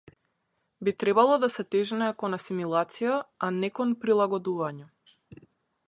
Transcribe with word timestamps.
Би 0.87 0.93
требало 1.01 1.35
да 1.43 1.49
се 1.57 1.65
тежнее 1.75 2.09
кон 2.23 2.37
асимилација, 2.39 3.21
а 3.49 3.53
не 3.61 3.73
кон 3.81 3.93
прилагодување. 4.07 4.91